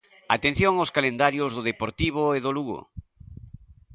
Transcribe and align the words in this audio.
Atención 0.35 0.73
aos 0.77 0.93
calendarios 0.97 1.51
do 1.55 1.65
Deportivo 1.69 2.21
e 2.37 2.39
do 2.45 2.51
Lugo. 2.57 2.79